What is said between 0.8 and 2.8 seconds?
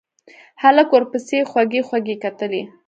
ورپسې خوږې خوږې کتلې.